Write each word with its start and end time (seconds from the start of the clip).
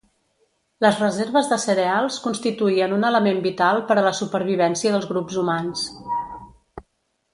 Les 0.83 0.95
reserves 1.01 1.49
de 1.51 1.59
cereals 1.65 2.17
constituïen 2.23 2.95
un 2.97 3.05
element 3.09 3.43
vital 3.45 3.83
per 3.91 3.99
a 3.99 4.07
la 4.09 4.15
supervivència 4.21 4.95
dels 4.97 5.07
grups 5.13 5.39
humans. 5.43 5.85